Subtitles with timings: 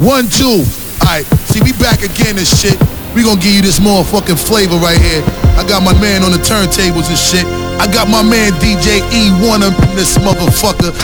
[0.00, 0.64] One, two.
[1.04, 2.80] Alright, see, we back again and shit.
[3.12, 5.20] We gonna give you this motherfucking flavor right here.
[5.60, 7.44] I got my man on the turntables and shit.
[7.76, 10.96] I got my man DJ E1 up in this motherfucker.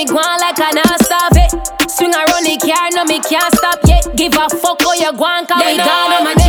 [0.00, 1.50] Me go on like I not stop it.
[1.90, 4.08] Swing around the car, no me can't stop yet.
[4.16, 6.39] Give a fuck how you go on, cause we They know gone, I'm a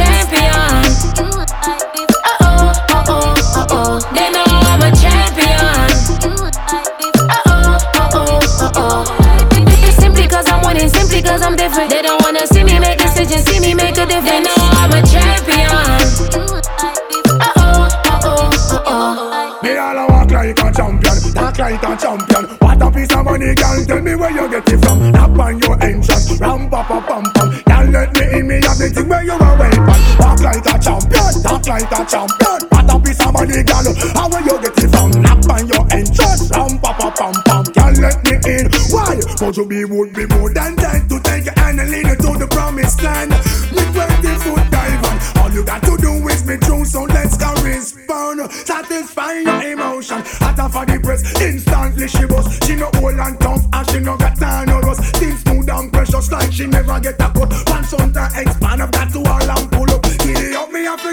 [32.12, 32.60] champion.
[32.68, 33.88] What a piece of money, girl.
[34.12, 35.12] How where you get it from?
[35.24, 37.64] Knock on your entrance, ram pa pa pam pam.
[37.72, 38.68] Girl, let me in.
[38.92, 39.16] Why?
[39.40, 42.16] Cause you be would be more than that to take your hand and lead you
[42.20, 43.32] to the promised land.
[43.72, 45.00] Me 20 foot dive.
[45.40, 48.52] All you got to do is be true, so let's go respond.
[48.52, 50.20] Satisfy your emotion.
[50.44, 52.68] Hotter for the press, instantly she bust.
[52.68, 55.16] She no old and tough, and she no got time no rust.
[55.16, 57.50] Things smooth and precious like she never get a cut.
[57.72, 59.72] Pants on the expand, I've got to all and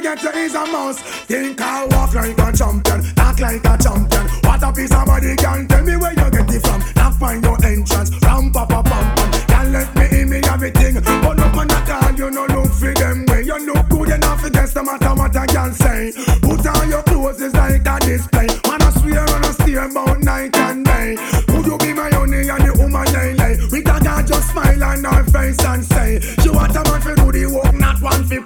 [0.08, 1.04] I forget you is a must.
[1.28, 4.24] Think I walk like a champion, talk like a champion.
[4.40, 6.80] What a piece of body, can tell me where you get it from.
[6.96, 9.32] Not find your entrance, ram pa pa pam pam.
[9.48, 12.94] Can't let me in me everything, but no man at all, you no look for
[12.94, 13.42] them way.
[13.42, 16.12] You look good enough against no matter what I can say.
[16.40, 18.46] Put on your clothes, it's like a display.
[18.64, 21.16] Man, I swear and I steer about night and day.
[21.48, 23.58] Would you be my honey and the woman they lay?
[23.70, 27.30] We can just smile on her face and say, She want a man for do
[27.30, 27.67] the work,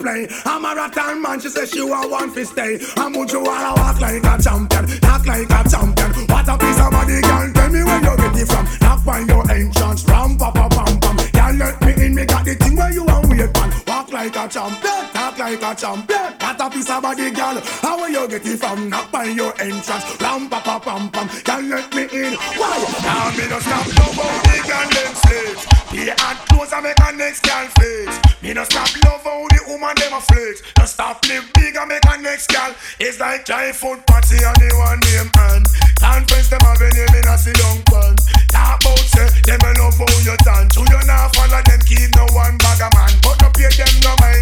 [0.03, 0.27] play.
[0.45, 2.79] I'm a rattan man, she say she want one for stay.
[2.97, 6.11] I'm you wanna walk like a champion, talk like a champion.
[6.27, 8.67] What a piece of body, girl, tell me where you get it from.
[8.83, 11.17] Not find your entrance, ram pa pa pam pam.
[11.31, 13.71] Girl, let me in, me got the thing where you want wait man.
[13.87, 16.35] Walk like a champion, talk like a champion.
[16.43, 18.91] What a piece of body, girl, how where you get it from?
[18.91, 21.29] Not find your entrance, ram pa pa pam pam.
[21.45, 22.35] Girl, let me in.
[22.59, 22.77] Why?
[23.07, 25.63] Now me no stop no about the girl them slaves.
[25.95, 28.32] The hot clothes I make a next girl face.
[28.43, 30.67] Me no stop love how the woman them a flex.
[30.77, 32.75] No stop live big and make a next gal.
[32.99, 35.63] It's like giant food party and the one name and
[35.95, 38.19] conference them have a name in a sit down pan.
[38.51, 40.75] Talk about say them a love how you dance.
[40.75, 43.15] Who you not follow them keep no one bag a man.
[43.23, 44.42] But no pay them no mind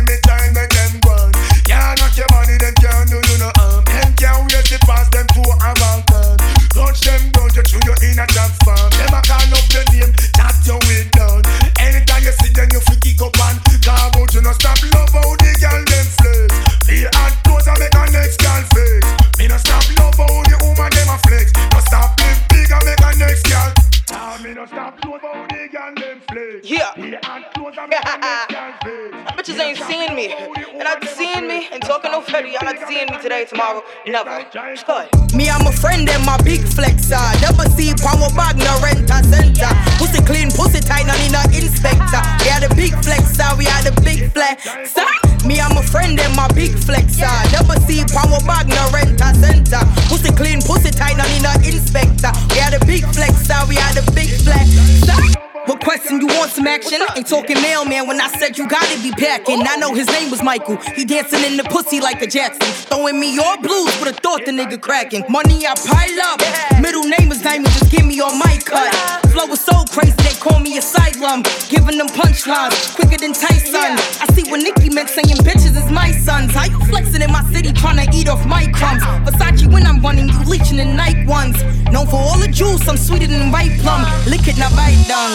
[33.10, 34.46] me today, tomorrow, never.
[34.52, 35.34] Good.
[35.34, 37.20] Me and my friend, them my big flexer.
[37.42, 39.70] Never see power bag, no rent a center.
[39.98, 42.22] Pussy clean, pussy tight, no need no inspector.
[42.42, 45.06] We are the big flexer, we are the big flexer.
[45.46, 47.30] Me and my friend, them my big flexer.
[47.52, 49.82] Never see power bag, no rent a center.
[50.08, 52.30] Pussy clean, pussy tight, no need no inspector.
[52.54, 55.49] We are the big flexer, we are the big flexer.
[55.70, 56.98] What question you want some action?
[57.16, 59.62] Ain't talking mailman when I said you gotta be packing.
[59.62, 60.78] I know his name was Michael.
[60.96, 62.66] He dancing in the pussy like a Jackson.
[62.90, 65.22] Throwing me all blues, but I thought the nigga cracking.
[65.28, 66.82] Money I pile up.
[66.82, 68.92] Middle name is Diamond, just give me your mic cut.
[69.30, 70.76] Flow is so crazy, they call me
[71.20, 71.42] asylum.
[71.68, 73.98] Giving them punchlines quicker than Tyson.
[74.20, 76.52] I see what Nicki meant saying bitches is my sons.
[76.52, 79.02] How you flexing in my city trying to eat off my crumbs?
[79.24, 81.62] Versace when I'm running, you leeching the night ones.
[81.92, 84.02] Known for all the juice, I'm sweeter than white plum.
[84.26, 85.30] Lick it, now bite down.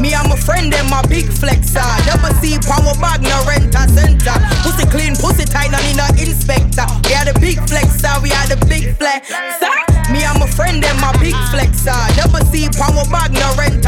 [0.00, 1.84] Me and my friend, them my big flexer.
[2.06, 4.36] Never see power bag, no rent a center.
[4.62, 6.86] Pussy clean, pussy tight, no need no inspector.
[7.08, 9.92] We are the big flexer, we are the big flexer.
[10.10, 11.96] Me and my friend, them my big flexer.
[12.16, 13.81] Never see power bag, no rent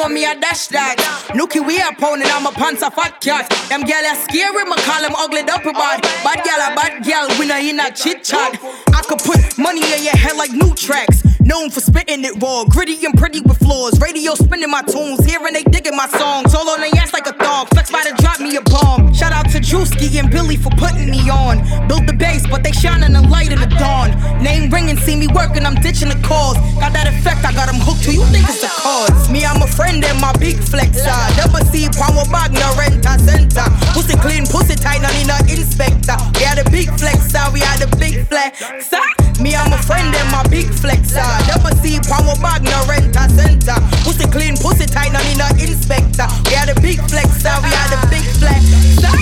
[0.00, 0.96] know me a dash that.
[1.36, 3.48] Nookie, we are pounding, I'm a pants a fat cat.
[3.68, 6.02] Them gal are scary, me call them ugly duppy bad.
[6.24, 8.56] Bad gal a bad gal, we not in a chit chat.
[8.94, 11.22] I could put money in your head like new tracks.
[11.50, 13.98] Known for spitting it raw, gritty and pretty with flaws.
[13.98, 16.54] Radio spinning my tunes, hearing they digging my songs.
[16.54, 17.66] All on their ass like a thong.
[17.74, 19.12] Flex by to drop me a bomb.
[19.12, 21.58] Shout out to Drewski and Billy for putting me on.
[21.88, 24.14] Build the base, but they shining the light in the dawn.
[24.40, 26.54] Name ringing, see me working, I'm ditching the calls.
[26.78, 29.28] Got that effect, I got them hooked to you think it's the cause.
[29.28, 31.18] Me, I'm a friend and my big flexer.
[31.34, 33.66] Double C, power bag, no rent a center.
[33.90, 36.14] Pussy clean, pussy tight, no need no inspector.
[36.38, 39.02] We are the big flexer, we are the big flexer.
[39.42, 41.39] Me, I'm a friend and my big flexer.
[41.46, 43.78] Double C, power bag, no rent a center.
[44.04, 46.26] Pussy clean, pussy tight, no need no inspector.
[46.48, 49.14] We are the big flexer, we are the big flexer.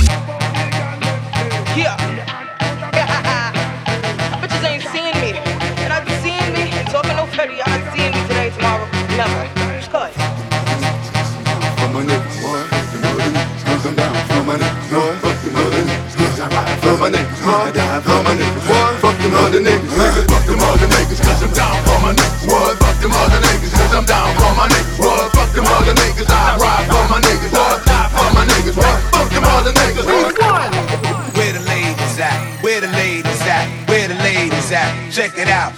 [1.76, 1.94] Yeah.
[4.42, 5.38] Bitches ain't seeing me.
[5.78, 7.54] And not seeing me and talking no petty.
[7.54, 8.86] Y'all not seeing me today, tomorrow,
[9.16, 9.46] never.
[9.88, 10.12] Good.
[11.78, 14.14] For my niggas, boy, fuck them other niggas, guns I'm down.
[14.28, 16.78] For my niggas, boy, fuck them other niggas, guns I ride.
[16.82, 18.00] For my niggas, boy, I die.
[18.04, 20.27] For my niggas, boy, fuck them other niggas, niggas, fuck them other
[20.98, 21.74] niggas, cause I'm down.
[21.86, 24.28] For my niggas, boy, fuck them other niggas, cause I'm down.
[24.34, 26.86] For my niggas, boy, fuck them other niggas, I ride.
[26.90, 28.08] For my niggas, boy, die.
[28.14, 30.06] For my niggas, boy, fuck them other niggas.
[31.38, 32.38] Where the ladies at?
[32.62, 33.66] Where the ladies at?
[33.88, 34.90] Where the ladies at?
[35.12, 35.72] Check it out.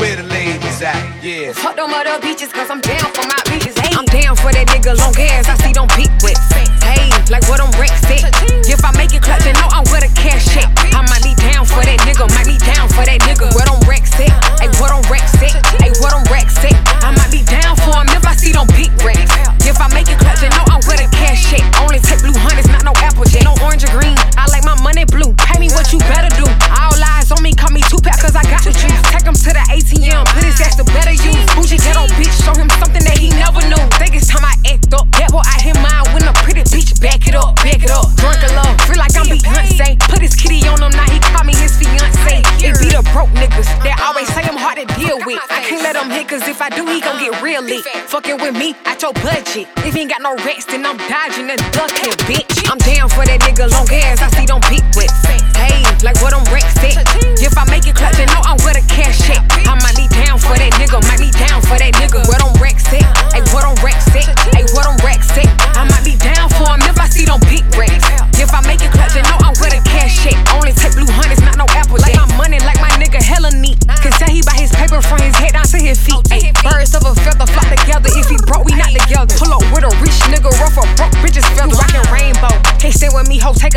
[0.00, 0.96] Where the ladies at?
[1.22, 1.52] Yeah.
[1.52, 3.78] Fuck them other bitches, cause I'm down for my bitches.
[3.78, 6.75] Hey, I'm down for that nigga long ass I see don't peak with.
[46.66, 47.84] I do, he gon' get real lit.
[48.10, 49.68] Fucking with me, at your budget.
[49.86, 52.66] If he ain't got no rest, then I'm dodging and ducking, bitch.
[52.66, 55.06] I'm down for that nigga long ass I see don't peak with.
[55.54, 56.75] Hey, like what I'm Rex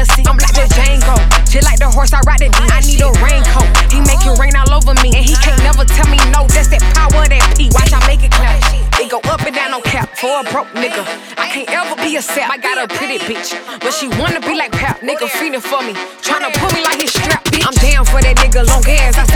[0.06, 0.28] seat.
[0.28, 1.16] I'm like the Django.
[1.50, 3.68] Just like the horse, I ride the I need a raincoat.
[3.92, 5.16] He make it rain all over me.
[5.16, 6.46] And he can't never tell me no.
[6.52, 7.70] That's that power, that P.
[7.74, 8.60] Watch I make it clap.
[9.00, 10.12] It go up and down, no cap.
[10.16, 11.04] For a broke nigga.
[11.40, 12.52] I can't ever be a sap.
[12.52, 13.56] I got a pretty bitch.
[13.80, 15.00] But she wanna be like Pap.
[15.00, 15.94] Nigga feeding for me.
[16.22, 17.66] Tryna pull me like his strap, bitch.
[17.66, 19.29] I'm down for that nigga long ass I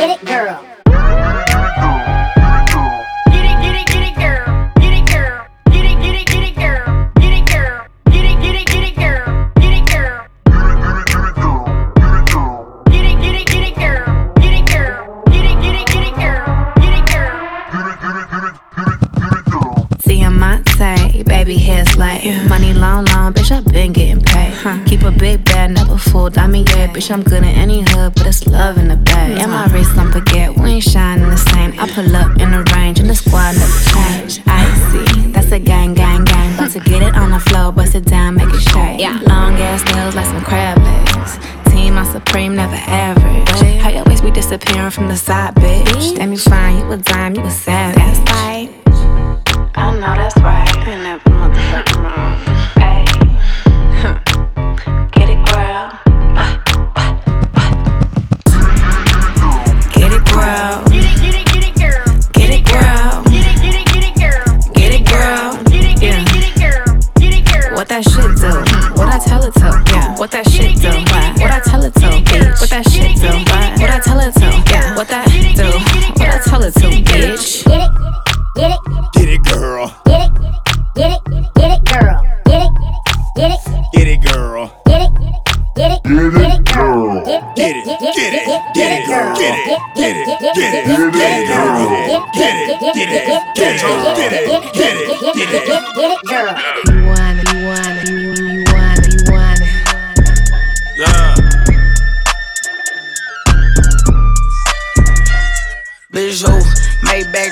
[0.00, 0.69] Get it, girl.
[26.30, 26.88] Gold, diamond, yeah.
[26.88, 29.38] Bitch, I'm good in any hood, but it's love in the bag.
[29.38, 31.72] And my wrist, don't forget, we ain't shining the same.
[31.78, 34.40] I pull up in the range, and the squad never change.
[34.46, 36.54] Icy, that's a gang, gang, gang.
[36.54, 38.98] About to get it on the floor, bust it down, make it straight.
[38.98, 39.18] Yeah.
[39.26, 41.38] Long ass nails like some crab legs.
[41.70, 43.80] Team, I'm supreme, never average.
[43.80, 46.16] How you always be disappearing from the side, bitch?
[46.16, 46.69] Damn, you fine,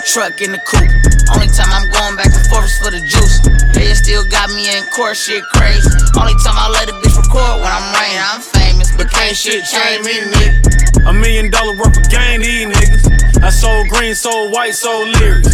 [0.09, 0.89] truck in the coupe.
[1.37, 3.45] Only time I'm going back and forth is for the juice.
[3.77, 5.85] They still got me in court, shit crazy.
[6.17, 8.89] Only time I let a bitch record when I'm rain, I'm famous.
[8.97, 11.09] But can't shit change me, nigga.
[11.09, 13.45] A million dollar worth of game, these niggas.
[13.45, 15.53] I sold green, sold white, sold lyrics.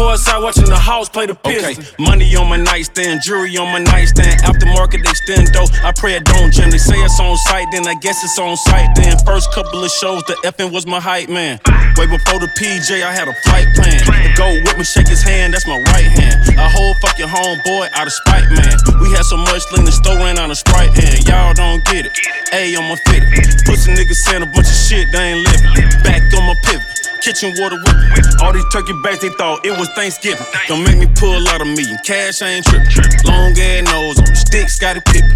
[0.00, 1.92] Courtside watching the house play the Pistons.
[1.92, 2.02] Okay.
[2.02, 4.40] Money on my nightstand, jewelry on my nightstand.
[4.40, 5.68] Aftermarket extend though.
[5.84, 6.70] I pray it don't jam.
[6.70, 8.88] They say it's on site, then I guess it's on site.
[8.96, 11.60] Then first couple of shows, the effing was my hype man.
[12.00, 14.00] Way before the PJ, I had a flight plan.
[14.00, 16.58] The go with me, shake his hand, that's my right hand.
[16.58, 18.72] I hold fuck your homeboy out of spite, man.
[19.04, 21.28] We had so much lean, the store ran out of sprite hand.
[21.28, 22.39] Y'all don't get it.
[22.52, 23.22] A on my fit.
[23.66, 25.70] Pussy niggas saying a bunch of shit, they ain't living.
[26.02, 26.82] Back on my pivot.
[27.22, 28.24] Kitchen water whipping.
[28.42, 30.46] All these turkey bags, they thought it was Thanksgiving.
[30.68, 31.98] Don't make me pull out a million.
[32.04, 32.88] Cash, I ain't tripping.
[33.24, 35.30] Long ass nose on stick, Scottie Pippen.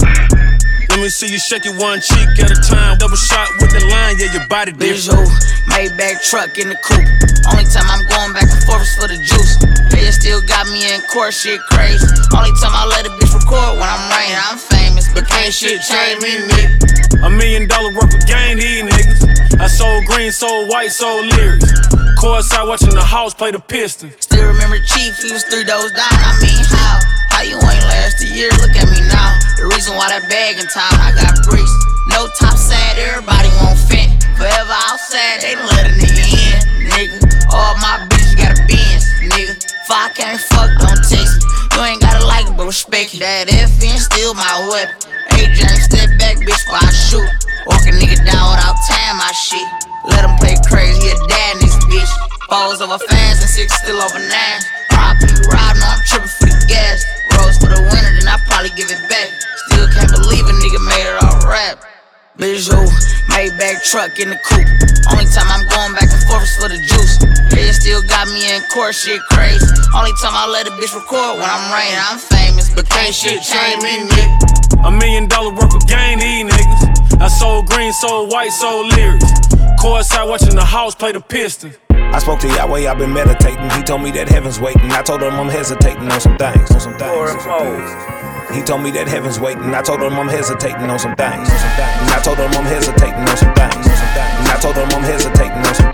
[0.90, 2.98] Let me see you shake it one cheek at a time.
[2.98, 5.28] Double shot with the line, yeah, your body Bitch, different.
[5.28, 5.70] who?
[5.70, 7.02] Maybach truck in the coupe.
[7.50, 9.58] Only time I'm going back and forth is for the juice.
[9.90, 12.06] They still got me in court, shit crazy.
[12.32, 14.83] Only time I let a bitch record when I'm rain, I'm famous.
[15.14, 17.22] But can't shit change me, nigga.
[17.22, 19.60] A million dollar worth of game, these niggas.
[19.60, 21.70] I sold green, sold white, sold lyrics.
[22.18, 24.14] Courtside watching the house play the Pistons.
[24.18, 26.10] Still remember Chief, he was three doors down.
[26.10, 26.98] I mean, how?
[27.30, 28.50] How you ain't last a year?
[28.58, 29.38] Look at me now.
[29.54, 31.70] The reason why that bag in time, I got bricks.
[32.10, 34.10] No top side, everybody won't fit.
[34.34, 36.58] Forever outside, they done let a nigga in,
[36.90, 37.18] nigga.
[37.54, 39.54] All my bitches got a Benz, nigga.
[39.54, 41.63] If I can't fuck, don't text me.
[41.74, 43.20] You ain't gotta like it, but respect it.
[43.20, 44.94] That FN still my weapon.
[45.34, 47.26] AJ, step back, bitch, while I shoot.
[47.66, 49.66] Walk a nigga down without tying my shit.
[50.06, 52.12] Let him play crazy, a dad in this bitch.
[52.46, 54.60] Balls over fans and six still over nine.
[54.94, 57.02] RP riding, no, I'm tripping for the gas.
[57.34, 59.34] Rose for the winter, then I probably give it back.
[59.66, 61.93] Still can't believe a nigga made it all rap.
[62.38, 62.82] Bitch, who?
[63.30, 64.66] Maybach truck in the coupe.
[65.14, 67.14] Only time I'm going back and forth is for the juice.
[67.54, 69.62] They still got me in court, shit crazy.
[69.94, 72.74] Only time I let a bitch record when I'm rain, I'm famous.
[72.74, 74.82] But can't shit change me, nigga.
[74.82, 77.22] A million dollar worth of game, these niggas.
[77.22, 79.30] I sold green, sold white, sold lyrics.
[79.78, 81.78] Courtside watching the house play the Pistons.
[81.90, 83.70] I spoke to Yahweh, I've been meditating.
[83.70, 84.90] He told me that heaven's waiting.
[84.90, 87.30] I told him I'm hesitating on some things, on some things.
[87.30, 88.13] On some things.
[88.54, 89.74] He told me that heaven's waiting.
[89.74, 91.50] I told him I'm hesitating on some things.
[91.50, 93.82] And I told him I'm hesitating on some things.
[93.82, 95.93] And I told him I'm hesitating on some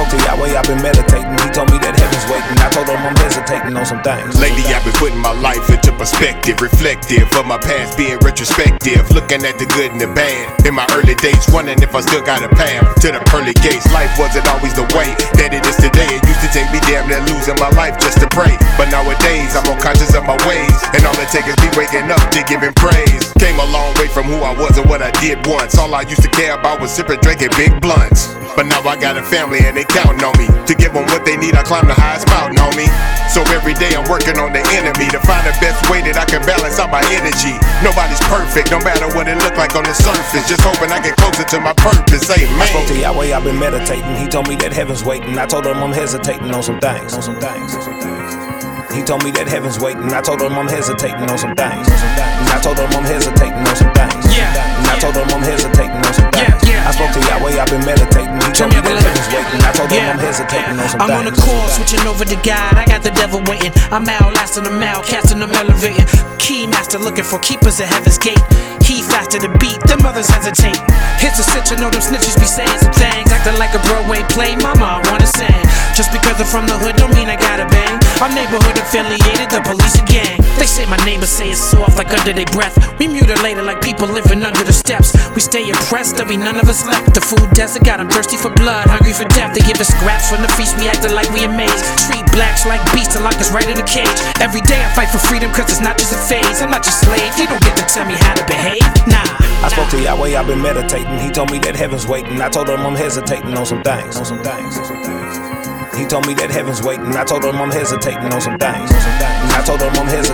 [0.00, 1.28] spoke to Yahweh, I've been meditating.
[1.28, 2.56] He told me that heaven's waiting.
[2.56, 4.32] I told him I'm hesitating on some things.
[4.40, 9.44] Lately I've been putting my life into perspective, reflective of my past being retrospective, looking
[9.44, 10.64] at the good and the bad.
[10.64, 13.84] In my early days, wondering if I still got a path to the pearly gates.
[13.92, 16.08] Life wasn't always the way that it is today.
[16.08, 18.56] It used to take me damn near losing my life just to pray.
[18.80, 22.08] But nowadays I'm more conscious of my ways, and all it takes is me waking
[22.08, 23.36] up to him praise.
[23.36, 25.76] Came a long way from who I was and what I did once.
[25.76, 28.32] All I used to care about was sipping, drinking big blunts.
[28.56, 31.26] But now I got a family and they counting on me to give them what
[31.26, 31.54] they need.
[31.54, 32.86] I climb the highest mountain on me.
[33.30, 36.26] So every day I'm working on the enemy to find the best way that I
[36.26, 37.54] can balance out my energy.
[37.82, 40.46] Nobody's perfect, no matter what it look like on the surface.
[40.50, 42.26] Just hoping I get closer to my purpose.
[42.26, 42.50] Amen.
[42.58, 44.18] I spoke to Yahweh, I've been meditating.
[44.18, 45.38] He told me that heaven's waiting.
[45.38, 47.14] I told him I'm hesitating on some things.
[47.14, 47.74] On some things.
[47.74, 48.50] On some things.
[48.90, 50.10] He told me that heaven's waiting.
[50.10, 51.86] I told him I'm hesitating on some things.
[51.86, 52.42] On some things.
[52.42, 54.26] And I told him I'm hesitating on some things.
[54.34, 54.69] Yeah.
[54.90, 56.58] I told him I'm hesitating on some things.
[56.66, 58.34] Yeah, yeah, I spoke to Yahweh, I've been meditating.
[58.42, 59.60] He told me that heaven's waiting.
[59.62, 61.46] I told him I'm hesitating on some I'm on the things.
[61.46, 62.74] call, switching over to God.
[62.74, 63.70] I got the devil waiting.
[63.94, 66.06] I'm out, lasting them out, casting them elevating.
[66.42, 68.42] Key master looking for keepers at heaven's gate.
[68.82, 70.74] He faster to beat, them others hesitate.
[71.22, 73.30] Hits a cinch, I know them snitches be saying some things.
[73.30, 75.62] Acting like a Broadway play, mama, I wanna sing.
[76.00, 78.00] Just because I'm from the hood, don't mean I gotta bang.
[78.24, 80.40] I'm neighborhood affiliated, the police a gang.
[80.56, 82.72] They say my neighbors say it's soft like under their breath.
[82.96, 85.12] We mutilated like people living under the steps.
[85.36, 87.12] We stay oppressed, there'll be none of us left.
[87.12, 89.52] The food desert got 'em thirsty for blood, hungry for death.
[89.52, 91.84] They give us scraps from the feast, we acting like we amazed.
[92.08, 94.20] Treat blacks like beasts and lock us right in a cage.
[94.40, 96.64] Every day I fight for freedom, cause it's not just a phase.
[96.64, 98.88] I'm not your slave, you don't get to tell me how to behave.
[99.04, 99.28] Nah.
[99.60, 101.20] I spoke to Yahweh, I've been meditating.
[101.20, 102.40] He told me that heaven's waiting.
[102.40, 104.16] I told him I'm hesitating on some things.
[104.16, 104.78] On some things.
[104.80, 105.49] On some things.
[105.96, 107.12] He told me that heaven's waiting.
[107.16, 108.90] I told him I'm hesitating on some things.
[108.94, 110.29] I told him I'm hesitating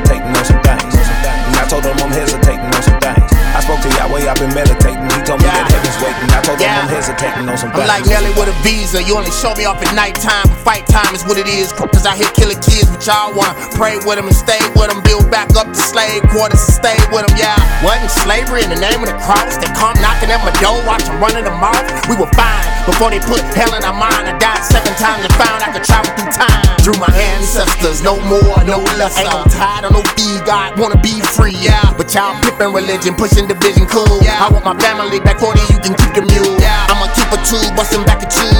[7.37, 9.05] I'm on some I'm like Nelly with a visa.
[9.05, 10.49] You only show me off at nighttime.
[10.49, 11.69] But fight time is what it is.
[11.69, 15.05] Cause I hit killer kids, but y'all wanna pray with them and stay with them.
[15.05, 17.37] Build back up the slave quarters and stay with them.
[17.37, 17.52] Yeah,
[17.85, 19.61] wasn't slavery in the name of the cross.
[19.61, 21.85] They come knocking at my door, watch them running them off.
[22.09, 24.33] We were fine before they put hell in our mind.
[24.33, 26.64] I died seven times and found I could travel through time.
[26.81, 29.18] Through my ancestors, no more, no less.
[29.20, 29.44] Ain't uh.
[29.44, 31.85] no tired of no fee, God wanna be free, yeah.
[32.01, 34.25] But y'all pippin' religion, pushing division, cool.
[34.25, 36.57] I want my family back 40, you can keep the mule.
[36.62, 38.51] I'ma keep a two, bustin' back at you.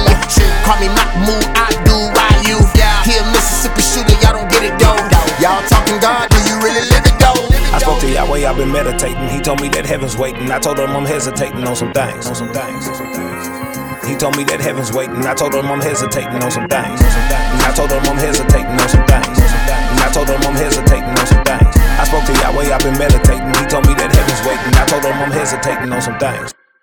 [0.63, 2.59] Call me Mahmoud, I do, why you?
[3.07, 4.97] Here, Mississippi shooter, y'all don't get it though.
[5.39, 7.39] Y'all talking God, do you really live it though?
[7.71, 9.29] I spoke to Yahweh, I've been meditating.
[9.29, 10.49] He told me that heaven's waiting.
[10.51, 12.27] I told him I'm hesitating on some things.
[12.27, 12.83] On some things.
[14.07, 15.19] He told me that heaven's waiting.
[15.27, 16.99] I told him I'm hesitating on some things.
[16.99, 17.63] Things.
[17.67, 19.35] I told him I'm hesitating on some things.
[19.35, 19.99] Things.
[19.99, 21.75] I told him I'm hesitating on some things.
[21.75, 23.51] I spoke to Yahweh, I've been meditating.
[23.59, 24.71] He told me that heaven's waiting.
[24.79, 26.55] I told him I'm hesitating on some things.